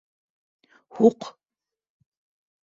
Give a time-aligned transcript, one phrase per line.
[1.01, 1.29] -Һуҡ!